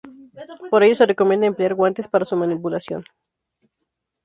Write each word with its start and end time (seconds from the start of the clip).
Por 0.71 0.81
ello, 0.81 0.95
se 0.95 1.05
recomienda 1.05 1.45
emplear 1.45 1.75
guantes 1.75 2.07
para 2.07 2.25
su 2.25 2.35
manipulación. 2.35 3.03